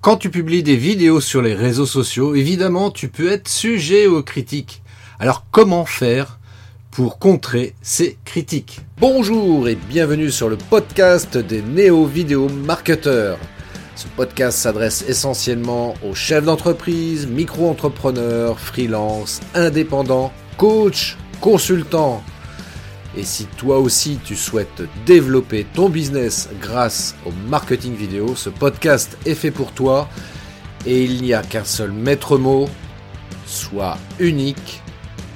[0.00, 4.22] Quand tu publies des vidéos sur les réseaux sociaux, évidemment, tu peux être sujet aux
[4.22, 4.82] critiques.
[5.18, 6.38] Alors comment faire
[6.90, 8.80] pour contrer ces critiques?
[8.98, 13.38] Bonjour et bienvenue sur le podcast des néo-vidéo marketeurs.
[13.94, 22.24] Ce podcast s'adresse essentiellement aux chefs d'entreprise, micro-entrepreneurs, freelance, indépendants, coachs, consultants
[23.16, 29.18] et si toi aussi tu souhaites développer ton business grâce au marketing vidéo, ce podcast
[29.26, 30.08] est fait pour toi
[30.86, 32.68] et il n'y a qu'un seul maître mot,
[33.46, 34.82] sois unique,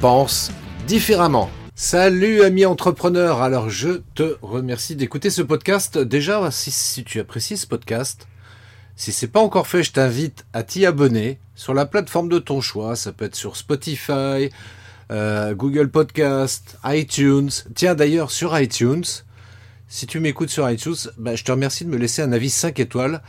[0.01, 0.51] pense
[0.87, 1.51] différemment.
[1.75, 5.99] Salut amis entrepreneurs, alors je te remercie d'écouter ce podcast.
[5.99, 8.29] Déjà, si, si tu apprécies ce podcast,
[8.97, 12.61] si c'est pas encore fait, je t'invite à t'y abonner sur la plateforme de ton
[12.61, 12.95] choix.
[12.95, 14.51] Ça peut être sur Spotify,
[15.11, 17.51] euh, Google Podcast, iTunes.
[17.75, 19.05] Tiens d'ailleurs sur iTunes,
[19.89, 22.79] si tu m'écoutes sur iTunes, bah, je te remercie de me laisser un avis 5
[22.81, 23.23] étoiles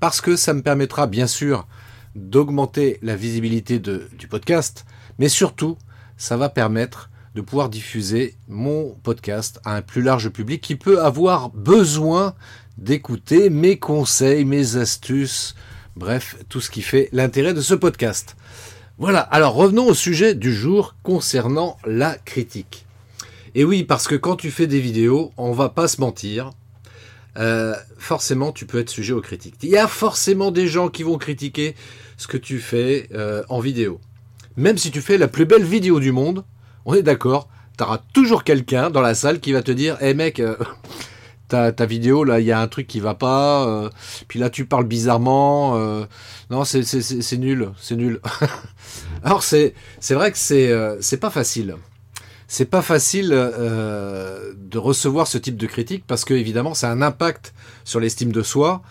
[0.00, 1.66] parce que ça me permettra bien sûr
[2.14, 4.84] d'augmenter la visibilité du podcast,
[5.18, 5.78] mais surtout
[6.16, 11.02] ça va permettre de pouvoir diffuser mon podcast à un plus large public qui peut
[11.02, 12.34] avoir besoin
[12.78, 15.54] d'écouter mes conseils, mes astuces,
[15.96, 18.36] bref, tout ce qui fait l'intérêt de ce podcast.
[18.98, 22.86] Voilà, alors revenons au sujet du jour concernant la critique.
[23.54, 26.50] Et oui, parce que quand tu fais des vidéos, on va pas se mentir,
[27.38, 29.56] euh, forcément tu peux être sujet aux critiques.
[29.62, 31.74] Il y a forcément des gens qui vont critiquer
[32.16, 34.00] ce que tu fais euh, en vidéo.
[34.56, 36.44] Même si tu fais la plus belle vidéo du monde,
[36.84, 37.48] on est d'accord,
[37.78, 40.56] tu auras toujours quelqu'un dans la salle qui va te dire, hé hey mec, euh,
[41.52, 43.66] ta, vidéo, là, il y a un truc qui va pas.
[43.66, 43.90] Euh,
[44.28, 45.76] puis là, tu parles bizarrement.
[45.76, 46.04] Euh,
[46.50, 48.20] non, c'est nul, c'est nul.
[49.24, 49.74] Alors, c'est
[50.10, 51.76] vrai que c'est euh, c'est pas facile.
[52.54, 57.00] C'est pas facile de recevoir ce type de critique parce que évidemment, ça a un
[57.00, 58.82] impact sur l'estime de soi.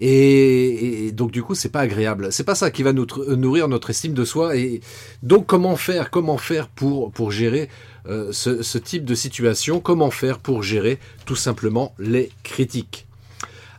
[0.00, 2.32] Et, donc du coup, c'est pas agréable.
[2.32, 4.56] C'est pas ça qui va nous nourrir notre estime de soi.
[4.56, 4.80] Et
[5.22, 7.68] donc, comment faire Comment faire pour pour gérer
[8.08, 13.06] euh, ce, type de situation, comment faire pour gérer tout simplement les critiques?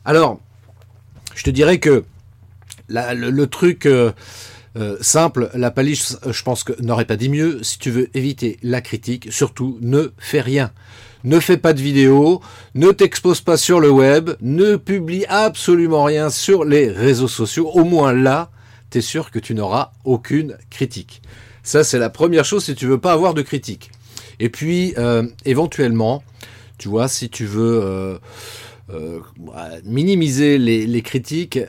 [0.06, 0.40] Alors,
[1.34, 2.04] je te dirais que
[2.88, 4.12] le, truc euh,
[4.76, 7.62] euh, simple, la paliche, je pense que n'aurait pas dit mieux.
[7.64, 10.72] Si tu veux éviter la critique, surtout ne fais rien.
[11.24, 12.42] Ne fais pas de vidéo,
[12.76, 17.70] ne t'expose pas sur le web, ne publie absolument rien sur les réseaux sociaux.
[17.74, 18.52] Au moins là,
[18.92, 21.22] tu es sûr que tu n'auras aucune critique.
[21.64, 23.90] Ça, c'est la première chose si tu veux pas avoir de critique.
[24.40, 26.24] Et puis, euh, éventuellement,
[26.78, 28.18] tu vois, si tu veux euh,
[28.90, 29.20] euh,
[29.86, 31.60] minimiser les, critiques,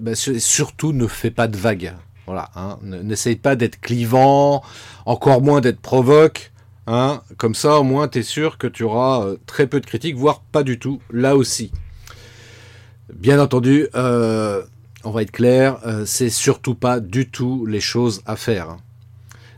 [0.00, 1.92] bah, surtout ne fais pas de vagues.
[2.26, 4.62] Voilà, hein, n'essaye pas d'être clivant,
[5.06, 6.52] encore moins d'être provoque.
[6.86, 10.16] Hein, comme ça, au moins, tu es sûr que tu auras très peu de critiques,
[10.16, 11.72] voire pas du tout, là aussi.
[13.12, 18.70] Bien entendu, on va être clair, c'est surtout pas du tout les choses à faire.
[18.70, 18.78] Hein.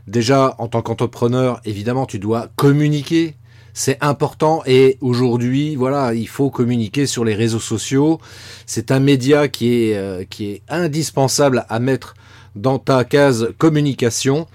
[0.07, 3.35] Déjà, en tant qu'entrepreneur, évidemment, tu dois communiquer.
[3.73, 8.19] C'est important et aujourd'hui, voilà, il faut communiquer sur les réseaux sociaux.
[8.65, 12.15] C'est un média qui est, euh, qui est indispensable à mettre
[12.61, 14.47] dans ta case communication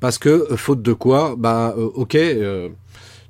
[0.00, 2.16] parce que euh, faute de quoi, bah, euh, ok,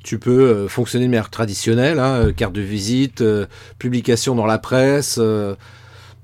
[0.02, 3.22] tu peux fonctionner de manière traditionnelle, hein, carte de visite,
[3.78, 5.20] publication dans la presse,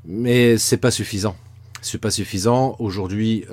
[0.07, 1.37] mais c'est pas suffisant.
[1.83, 2.77] C'est pas suffisant.
[2.79, 3.45] Aujourd'hui,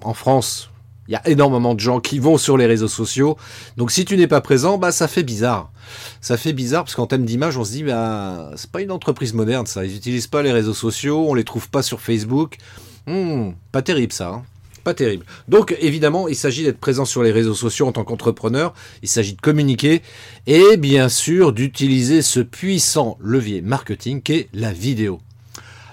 [0.00, 0.70] en France,
[1.08, 3.36] il y a énormément de gens qui vont sur les réseaux sociaux.
[3.76, 5.70] Donc si tu n'es pas présent, bah ça fait bizarre.
[6.20, 9.34] Ça fait bizarre parce qu'en termes d'image, on se dit bah c'est pas une entreprise
[9.34, 9.84] moderne ça.
[9.84, 12.58] Ils n'utilisent pas les réseaux sociaux, on les trouve pas sur Facebook.
[13.06, 14.28] Hmm, pas terrible ça.
[14.28, 14.42] Hein.
[14.84, 15.24] pas terrible.
[15.48, 19.34] Donc évidemment, il s'agit d'être présent sur les réseaux sociaux en tant qu'entrepreneur, il s'agit
[19.34, 20.02] de communiquer
[20.46, 25.20] et bien sûr d'utiliser ce puissant levier marketing qu'est la vidéo.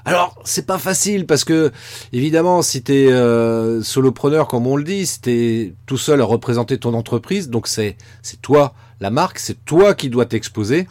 [0.05, 1.71] Alors, c'est pas facile parce que,
[2.13, 6.25] évidemment, si tu es euh, solopreneur, comme on le dit, si tu tout seul à
[6.25, 7.95] représenter ton entreprise, donc c'est
[8.41, 10.87] toi la marque, c'est toi qui dois t'exposer,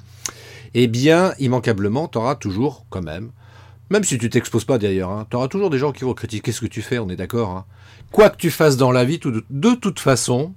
[0.74, 3.30] eh bien, immanquablement, tu auras toujours, quand même,
[3.90, 6.52] même si tu t'exposes pas d'ailleurs, hein, tu auras toujours des gens qui vont critiquer
[6.52, 7.50] ce que tu fais, on est d'accord.
[7.50, 7.64] Hein.
[8.12, 10.52] Quoi que tu fasses dans la vie, de, toute façon,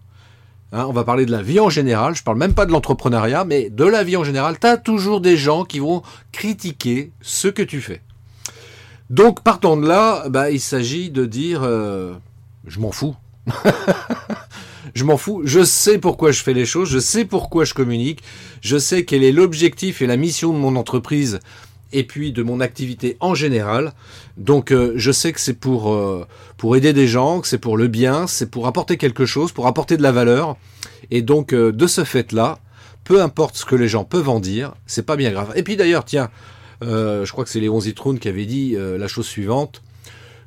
[0.71, 3.45] hein, on va parler de la vie en général, je parle même pas de l'entrepreneuriat,
[3.45, 6.01] mais de la vie en général, tu as toujours des gens qui vont
[6.31, 8.01] critiquer ce que tu fais.
[9.09, 12.13] Donc, partant de là, bah, il s'agit de dire euh,
[12.65, 13.15] je m'en fous.
[14.95, 15.41] je m'en fous.
[15.43, 16.89] Je sais pourquoi je fais les choses.
[16.89, 18.23] Je sais pourquoi je communique.
[18.61, 21.39] Je sais quel est l'objectif et la mission de mon entreprise
[21.93, 23.93] et puis de mon activité en général.
[24.37, 26.25] Donc, euh, je sais que c'est pour, euh,
[26.57, 29.67] pour aider des gens, que c'est pour le bien, c'est pour apporter quelque chose, pour
[29.67, 30.57] apporter de la valeur.
[31.09, 32.59] Et donc, de ce fait-là,
[33.03, 35.51] peu importe ce que les gens peuvent en dire, c'est pas bien grave.
[35.55, 36.29] Et puis d'ailleurs, tiens,
[36.81, 39.81] je crois que c'est Léon Zitroun qui avait dit la chose suivante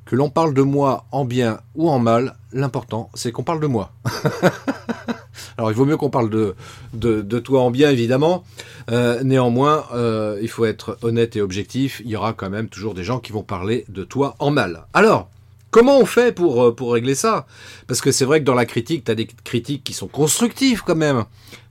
[0.05, 3.67] que l'on parle de moi en bien ou en mal, l'important c'est qu'on parle de
[3.67, 3.93] moi.
[5.56, 6.55] Alors il vaut mieux qu'on parle de,
[6.93, 8.45] de, toi en bien évidemment.
[8.91, 12.03] Euh, néanmoins, euh, il faut être honnête et objectif.
[12.05, 14.87] Il y aura quand même toujours des gens qui vont parler de toi en mal.
[14.95, 15.31] Alors,
[15.71, 17.47] comment on fait pour, euh, pour régler ça?
[17.87, 20.83] Parce que c'est vrai que dans la critique, tu as des critiques qui sont constructives
[20.85, 21.25] quand même.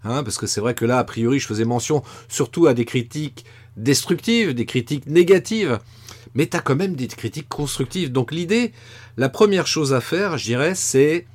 [0.05, 2.85] Hein, parce que c'est vrai que là, a priori, je faisais mention surtout à des
[2.85, 3.45] critiques
[3.77, 5.79] destructives, des critiques négatives
[6.35, 8.11] mais tu as quand même des critiques constructives.
[8.11, 8.71] Donc l'idée,
[9.17, 11.25] la première chose à faire, je dirais, c'est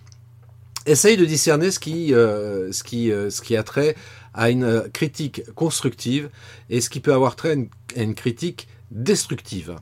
[0.88, 3.94] essaye de discerner ce qui, euh, euh, a trait
[4.34, 6.30] à une euh, critique constructive
[6.70, 9.76] et ce qui peut avoir trait à une, critique destructive.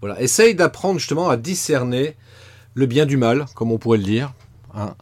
[0.00, 2.14] Voilà, essaye d'apprendre justement à discerner
[2.74, 4.32] le bien du mal, comme on pourrait le dire,
[4.74, 4.94] hein,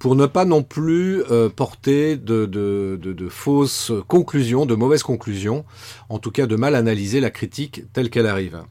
[0.00, 1.22] pour ne pas non plus
[1.54, 5.64] porter de, fausses conclusions, de mauvaises conclusions,
[6.08, 8.62] en tout cas de mal analyser la critique telle qu'elle arrive.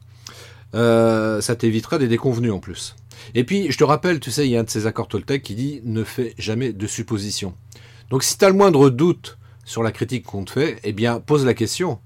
[0.74, 2.96] Euh, ça t'évitera des déconvenus en plus.
[3.34, 5.42] Et puis, je te rappelle, tu sais, il y a un de ces accords Toltec
[5.42, 7.54] qui dit ne fais jamais de suppositions.
[8.10, 11.20] Donc, si tu as le moindre doute sur la critique qu'on te fait, eh bien,
[11.20, 12.00] pose la question.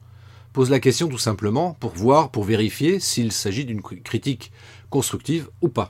[0.53, 4.53] Pose la question tout simplement pour voir, pour vérifier s'il s'agit d'une critique
[4.91, 5.89] constructive ou pas.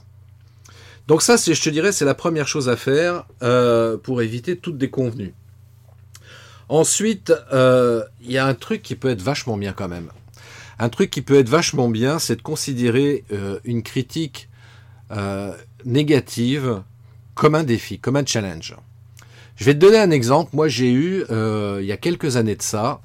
[1.06, 4.76] Donc ça, je te dirais, c'est la première chose à faire euh, pour éviter toute
[4.76, 5.34] déconvenue.
[6.68, 10.10] Ensuite, euh, il y a un truc qui peut être vachement bien quand même.
[10.78, 14.48] Un truc qui peut être vachement bien, c'est de considérer euh, une critique
[15.10, 15.52] euh,
[15.84, 16.82] négative
[17.34, 18.76] comme un défi, comme un challenge.
[19.56, 20.50] Je vais te donner un exemple.
[20.52, 23.00] Moi, j'ai eu, euh, il y a quelques années de ça,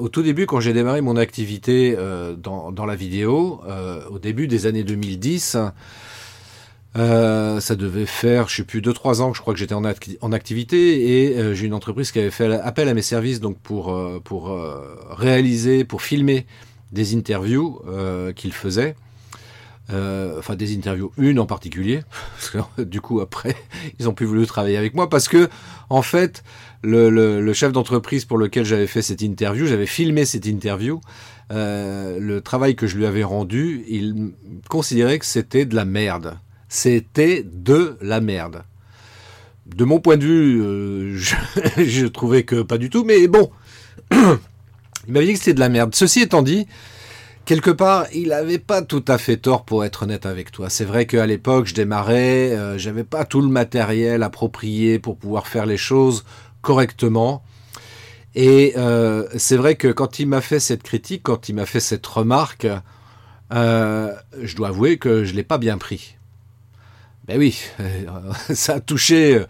[0.00, 1.96] au tout début, quand j'ai démarré mon activité
[2.42, 3.62] dans, la vidéo,
[4.10, 5.58] au début des années 2010,
[6.96, 11.28] ça devait faire, je sais plus, 2-3 ans que je crois que j'étais en, activité
[11.28, 13.94] et j'ai une entreprise qui avait fait appel à mes services donc pour
[15.12, 16.46] réaliser, pour filmer
[16.92, 18.94] des interviews euh, qu'il faisait.
[19.92, 22.02] Euh, enfin des interviews, une en particulier,
[22.36, 23.56] parce que du coup après
[23.98, 25.48] ils ont plus voulu travailler avec moi parce que
[25.88, 26.44] en fait
[26.84, 31.00] le, chef d'entreprise pour lequel j'avais fait cette interview, j'avais filmé cette interview,
[31.50, 34.32] euh, le travail que je lui avais rendu, il
[34.68, 36.38] considérait que c'était de la merde.
[36.68, 38.62] C'était de la merde.
[39.66, 41.34] De mon point de vue, je,
[41.78, 43.50] je trouvais que pas du tout, mais bon,
[45.06, 45.94] Il m'avait dit que c'était de la merde.
[45.94, 46.66] Ceci étant dit,
[47.44, 50.70] quelque part, il n'avait pas tout à fait tort pour être honnête avec toi.
[50.70, 55.46] C'est vrai qu'à l'époque, je démarrais, euh, j'avais pas tout le matériel approprié pour pouvoir
[55.46, 56.24] faire les choses
[56.62, 57.42] correctement.
[58.34, 61.80] Et euh, c'est vrai que quand il m'a fait cette critique, quand il m'a fait
[61.80, 62.66] cette remarque,
[63.52, 66.16] euh, je dois avouer que je l'ai pas bien pris.
[67.30, 67.62] Ben oui,
[68.54, 69.44] ça a touché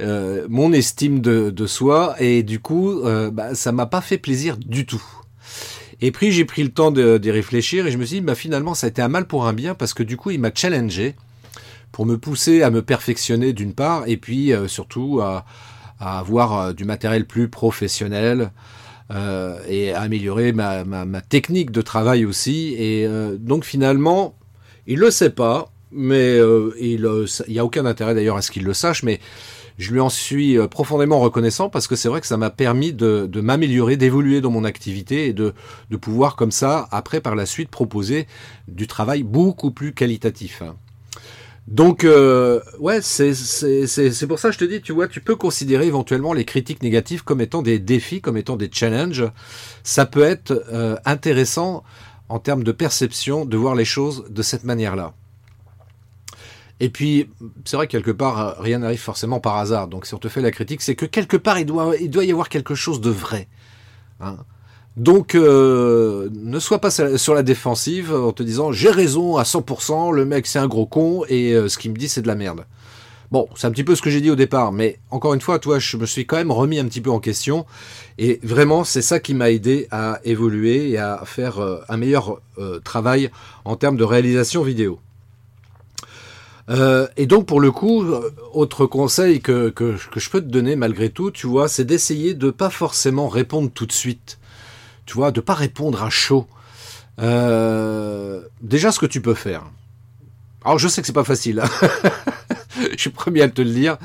[0.00, 4.58] euh, mon estime de, soi et du coup, euh, bah, ça m'a pas fait plaisir
[4.58, 5.02] du tout.
[6.02, 8.74] Et puis j'ai pris le temps d'y réfléchir et je me suis dit, bah, finalement,
[8.74, 11.14] ça a été un mal pour un bien parce que du coup, il m'a challengé
[11.90, 15.46] pour me pousser à me perfectionner d'une part et puis euh, surtout à,
[15.98, 18.50] avoir du matériel plus professionnel.
[19.68, 22.74] et à améliorer ma, technique de travail aussi.
[22.76, 23.08] Et
[23.38, 24.36] donc finalement,
[24.86, 26.38] il le sait pas, mais
[26.80, 27.06] il
[27.48, 29.20] n'y a aucun intérêt d'ailleurs à ce qu'il le sache, mais
[29.78, 32.92] je lui en suis euh, profondément reconnaissant parce que c'est vrai que ça m'a permis
[32.92, 35.54] de, m'améliorer, d'évoluer dans mon activité et de,
[36.00, 38.26] pouvoir comme ça, après par la suite, proposer
[38.68, 40.62] du travail beaucoup plus qualitatif.
[41.68, 45.86] Donc, euh, ouais, c'est pour ça que je te dis, tu vois, tu peux considérer
[45.86, 49.24] éventuellement les critiques négatives comme étant des défis, comme étant des challenges.
[49.84, 51.84] Ça peut être euh, intéressant
[52.28, 55.14] en termes de perception de voir les choses de cette manière-là.
[56.82, 57.30] Et puis,
[57.64, 59.86] c'est vrai que quelque part, rien n'arrive forcément par hasard.
[59.86, 62.48] Donc, si on te fait la critique, c'est que quelque part, il doit, y avoir
[62.48, 63.46] quelque chose de vrai.
[64.18, 64.38] Hein.
[64.96, 70.12] Donc, euh, ne sois pas sur la défensive en te disant j'ai raison à 100%,
[70.12, 72.34] le mec c'est un gros con et euh, ce qu'il me dit c'est de la
[72.34, 72.66] merde.
[73.30, 75.60] Bon, c'est un petit peu ce que j'ai dit au départ, mais encore une fois,
[75.60, 77.64] toi, je me suis quand même remis un petit peu en question
[78.18, 82.40] et vraiment, c'est ça qui m'a aidé à évoluer et à faire euh, un meilleur
[82.82, 83.30] travail
[83.64, 84.98] en termes de réalisation vidéo.
[86.70, 90.76] Euh, et donc pour le coup, euh, autre conseil que, que, je peux te donner
[90.76, 94.38] malgré tout, tu vois, c'est d'essayer de pas forcément répondre tout de suite.
[95.06, 96.46] Tu vois, de pas répondre à chaud.
[97.20, 99.64] Euh, déjà ce que tu peux faire.
[100.64, 101.60] Alors je sais que c'est pas facile.
[101.60, 101.88] Hein.
[102.92, 103.98] je suis premier à te le dire.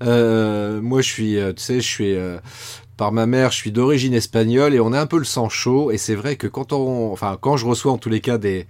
[0.00, 2.16] moi je suis, tu sais, je suis
[2.98, 5.92] par ma mère, je suis d'origine espagnole et on a un peu le sang chaud.
[5.92, 8.66] Et c'est vrai que quand on, enfin, quand je reçois en tous les cas des,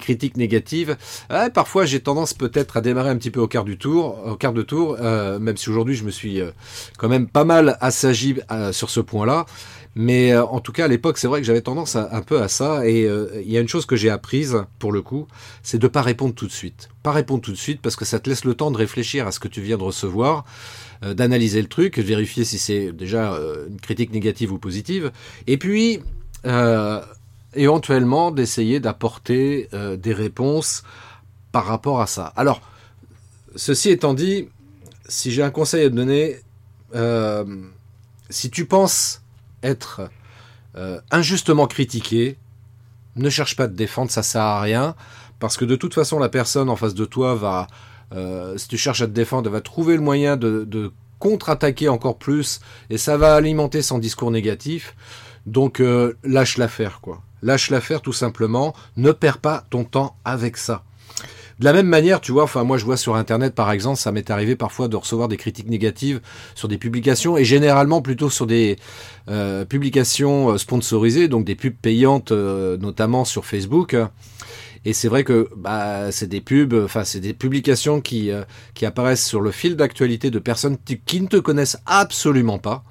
[0.00, 0.96] critiques négatives,
[1.54, 4.96] parfois j'ai tendance peut-être à démarrer un petit peu au quart du tour, de tour,
[5.00, 6.50] euh, même si aujourd'hui je me suis euh,
[6.98, 9.46] quand même pas mal assagi euh, sur ce point-là.
[9.96, 12.86] Mais en tout cas, à l'époque, c'est vrai que j'avais tendance un peu à ça.
[12.86, 13.10] Et
[13.44, 15.26] il y a une chose que j'ai apprise, pour le coup,
[15.64, 16.90] c'est de pas répondre tout de suite.
[17.02, 19.32] Pas répondre tout de suite parce que ça te laisse le temps de réfléchir à
[19.32, 20.44] ce que tu viens de recevoir.
[21.02, 25.12] Euh, d'analyser le truc, de vérifier si c'est déjà euh, une critique négative ou positive,
[25.46, 26.00] et puis
[26.44, 27.00] euh,
[27.54, 30.84] éventuellement d'essayer d'apporter des réponses
[31.52, 32.32] par rapport à ça.
[32.36, 32.60] Alors,
[33.56, 34.48] ceci étant dit,
[35.08, 36.38] si j'ai un conseil à te donner,
[38.28, 39.22] si tu penses
[39.64, 40.10] être
[41.10, 42.36] injustement critiqué,
[43.16, 44.94] ne cherche pas à te défendre, ça sert à rien,
[45.40, 47.66] parce que de toute façon la personne en face de toi va
[48.12, 52.60] euh, si tu cherches à te défendre, va trouver le moyen de, contre-attaquer encore plus,
[52.88, 54.96] et ça va alimenter son discours négatif.
[55.46, 57.20] Donc euh, lâche l'affaire, quoi.
[57.42, 58.74] Lâche l'affaire tout simplement.
[58.96, 60.82] Ne perds pas ton temps avec ça.
[61.58, 64.12] De la même manière, tu vois, enfin moi je vois sur internet par exemple, ça
[64.12, 66.22] m'est arrivé parfois de recevoir des critiques négatives
[66.54, 68.78] sur des publications et généralement plutôt sur des
[69.28, 73.94] euh, publications sponsorisées, donc des pubs payantes, notamment sur Facebook.
[74.84, 78.44] Et c'est vrai que bah, c'est des pubs, enfin c'est des publications qui, euh,
[78.74, 82.82] qui apparaissent sur le fil d'actualité de personnes qui ne te connaissent absolument pas.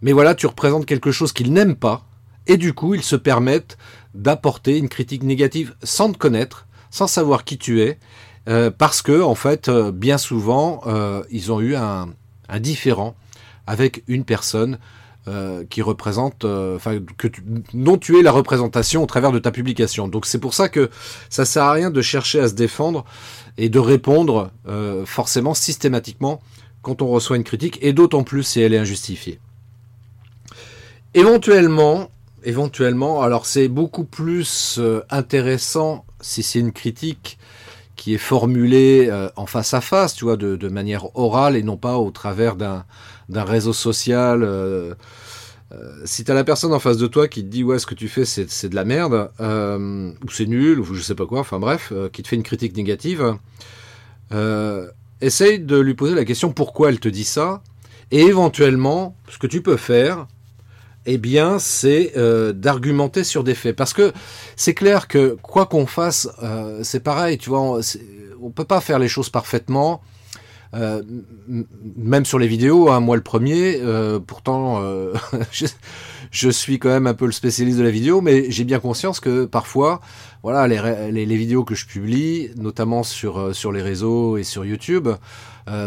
[0.00, 2.06] Mais voilà, tu représentes quelque chose qu'ils n'aiment pas.
[2.46, 3.76] Et du coup, ils se permettent
[4.14, 7.98] d'apporter une critique négative sans te connaître, sans savoir qui tu es,
[8.48, 10.80] euh, parce que en fait, euh, bien souvent,
[11.30, 12.08] ils ont eu un,
[12.48, 13.14] un différent
[13.66, 14.78] avec une personne
[15.28, 16.98] euh, qui représente, euh, enfin,
[17.74, 20.08] dont tu es la représentation au travers de ta publication.
[20.08, 20.88] Donc c'est pour ça que
[21.28, 23.04] ça sert à rien de chercher à se défendre
[23.58, 26.40] et de répondre euh, forcément systématiquement
[26.80, 29.40] quand on reçoit une critique, et d'autant plus si elle est injustifiée.
[31.12, 32.08] Éventuellement,
[33.20, 37.38] alors c'est beaucoup plus intéressant si c'est une critique
[37.94, 41.98] qui est formulée en face à face, tu vois, de manière orale et non pas
[41.98, 42.86] au travers d'un
[43.30, 44.42] d'un réseau social.
[44.42, 44.94] Euh,
[45.72, 47.94] euh, si t'as la personne en face de toi qui te dit ouais ce que
[47.94, 51.38] tu fais c'est de la merde euh, ou c'est nul ou je sais pas quoi,
[51.40, 53.36] enfin bref, qui te fait une critique négative,
[55.20, 57.62] essaye de lui poser la question pourquoi elle te dit ça
[58.10, 60.26] et éventuellement ce que tu peux faire,
[61.06, 62.14] eh bien, c'est
[62.54, 63.76] d'argumenter sur des faits.
[63.76, 64.12] Parce que
[64.56, 66.28] c'est clair que quoi qu'on fasse,
[66.82, 67.80] c'est pareil, tu vois, on,
[68.42, 70.02] on peut pas faire les choses parfaitement.
[70.74, 71.02] Euh,
[71.96, 75.14] même sur les vidéos, hein, moi le premier, euh, pourtant euh,
[76.30, 79.18] je, suis quand même un peu le spécialiste de la vidéo, mais j'ai bien conscience
[79.18, 80.00] que parfois,
[80.44, 85.08] voilà, les, vidéos que je publie, notamment sur, sur les réseaux et sur YouTube,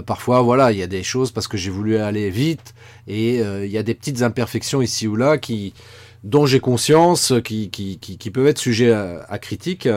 [0.05, 2.73] parfois voilà, il y a des choses parce que j'ai voulu aller vite
[3.07, 5.73] et il y a des petites imperfections ici ou là qui
[6.23, 9.89] dont j'ai conscience, qui, qui, qui, peuvent être sujets à critique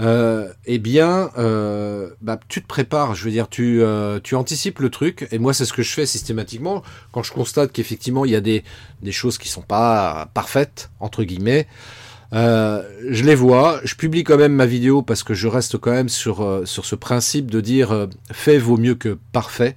[0.00, 3.14] euh, eh bien, euh, bah, tu te prépares.
[3.14, 5.28] Je veux dire, tu, euh, tu anticipes le truc.
[5.30, 8.40] Et moi, c'est ce que je fais systématiquement quand je constate qu'effectivement il y a
[8.40, 8.62] des,
[9.10, 11.66] choses qui sont pas parfaites entre guillemets.
[12.32, 16.08] Je les vois, je publie quand même ma vidéo parce que je reste quand même
[16.08, 19.76] sur, ce principe de dire fait vaut mieux que parfait,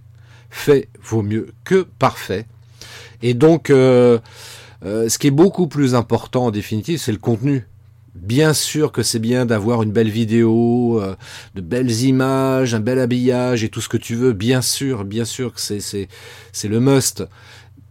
[0.50, 2.46] fait vaut mieux que parfait.
[3.24, 7.66] Et donc, ce qui est beaucoup plus important en définitive, c'est le contenu.
[8.16, 11.16] Bien sûr que c'est bien d'avoir une belle vidéo, euh,
[11.56, 14.34] de belles images, un bel habillage et tout ce que tu veux.
[14.34, 16.08] Bien sûr, bien sûr que c'est c'est
[16.52, 17.24] c'est le must.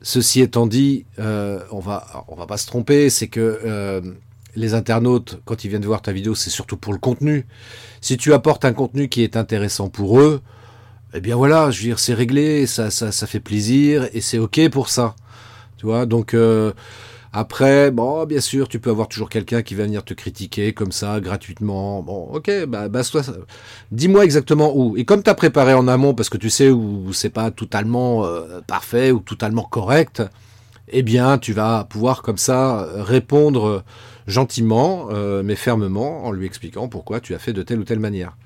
[0.01, 4.01] Ceci étant dit, euh, on va on va pas se tromper, c'est que euh,
[4.55, 7.47] les internautes, quand ils viennent voir ta vidéo, c'est surtout pour le contenu.
[8.01, 10.41] Si tu apportes un contenu qui est intéressant pour eux,
[11.15, 14.39] eh bien voilà, je veux dire, c'est réglé, ça, ça, ça fait plaisir et c'est
[14.39, 15.17] ok pour ça.
[15.79, 16.35] Tu vois, donc
[17.33, 20.93] après, bon, bien sûr, tu peux avoir toujours quelqu'un qui va venir te critiquer comme
[20.93, 22.03] ça, gratuitement.
[22.03, 23.03] Bon, ok, bah, bah
[23.91, 24.97] dis-moi exactement où.
[24.97, 28.27] Et comme tu as préparé en amont, parce que tu sais où c'est pas totalement
[28.27, 30.23] euh, parfait ou totalement correct,
[30.89, 33.83] eh bien, tu vas pouvoir comme ça répondre
[34.27, 37.99] gentiment, euh, mais fermement, en lui expliquant pourquoi tu as fait de telle ou telle
[37.99, 38.37] manière.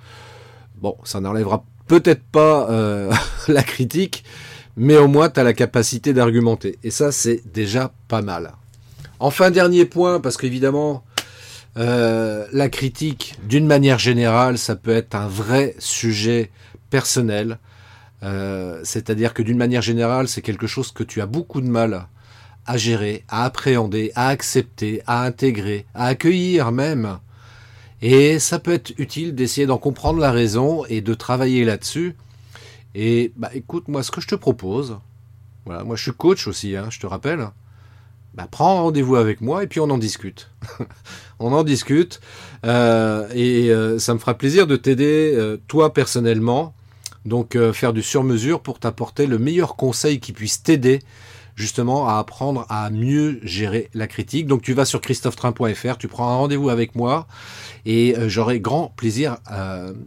[0.76, 3.12] Bon, ça n'enlèvera peut-être pas euh,
[3.48, 4.24] la critique,
[4.76, 6.78] mais au moins tu as la capacité d'argumenter.
[6.82, 8.52] Et ça, c'est déjà pas mal.
[9.18, 11.04] Enfin, dernier point, parce qu'évidemment,
[11.76, 16.50] euh, la critique, d'une manière générale, ça peut être un vrai sujet
[16.90, 17.58] personnel.
[18.22, 22.06] Euh, c'est-à-dire que d'une manière générale, c'est quelque chose que tu as beaucoup de mal
[22.66, 27.18] à gérer, à appréhender, à accepter, à intégrer, à accueillir même.
[28.02, 32.16] Et ça peut être utile d'essayer d'en comprendre la raison et de travailler là-dessus.
[32.94, 34.98] Et bah écoute, moi ce que je te propose,
[35.64, 37.48] Voilà, moi je suis coach aussi, hein, je te rappelle.
[38.36, 40.50] Bah, prends rendez-vous avec moi et puis on en discute.
[41.38, 42.20] on en discute
[42.66, 46.74] euh, et euh, ça me fera plaisir de t'aider euh, toi personnellement.
[47.24, 51.00] Donc faire du sur-mesure pour t'apporter le meilleur conseil qui puisse t'aider
[51.56, 54.46] justement à apprendre à mieux gérer la critique.
[54.46, 57.26] Donc tu vas sur christophetrain.fr, tu prends un rendez-vous avec moi
[57.84, 59.38] et j'aurai grand plaisir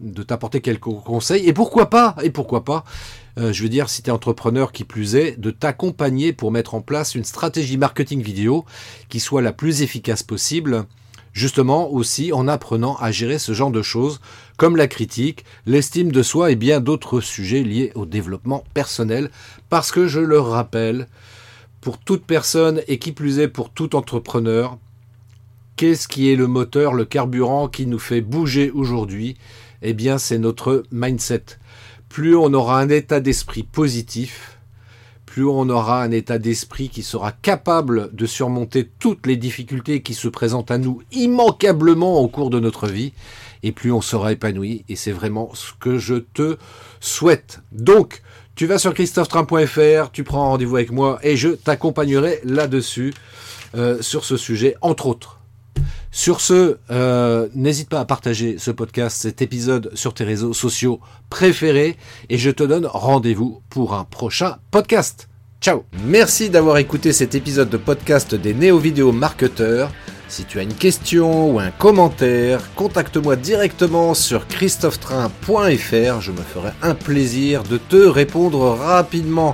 [0.02, 1.46] de t'apporter quelques conseils.
[1.46, 2.86] Et pourquoi pas Et pourquoi pas
[3.40, 6.76] euh, je veux dire, si tu es entrepreneur qui plus est, de t'accompagner pour mettre
[6.76, 8.66] en place une stratégie marketing vidéo
[9.08, 10.86] qui soit la plus efficace possible,
[11.32, 14.20] justement aussi en apprenant à gérer ce genre de choses
[14.58, 19.32] comme la critique, l'estime de soi et bien d'autres sujets liés au développement personnel.
[19.70, 21.08] Parce que je le rappelle,
[21.80, 24.78] pour toute personne et qui plus est pour tout entrepreneur,
[25.78, 29.38] qu'est-ce qui est le moteur, le carburant qui nous fait bouger aujourd'hui?
[29.82, 31.46] Eh bien, c'est notre mindset
[32.10, 34.58] plus on aura un état d'esprit positif,
[35.26, 40.16] plus on aura un état d'esprit qui sera capable de surmonter toutes les difficultés qui
[40.16, 43.14] se présentent à nous immanquablement au cours de notre vie,
[43.62, 46.58] et plus on sera épanoui, et c'est vraiment ce que je te
[47.00, 47.62] souhaite.
[47.72, 48.24] Donc,
[48.56, 53.14] tu vas sur christophetrain.fr, tu prends rendez-vous avec moi, et je t'accompagnerai là-dessus,
[53.76, 55.39] euh, sur ce sujet, entre autres.
[56.12, 61.00] Sur ce, euh, n'hésite pas à partager ce podcast, cet épisode sur tes réseaux sociaux
[61.30, 61.98] préférés
[62.30, 65.30] et je te donne rendez-vous pour un prochain podcast.
[65.62, 69.92] Ciao Merci d'avoir écouté cet épisode de podcast des néo-vidéo marketeurs.
[70.30, 76.22] Si tu as une question ou un commentaire, contacte-moi directement sur christophetrain.fr.
[76.22, 79.54] Je me ferai un plaisir de te répondre rapidement.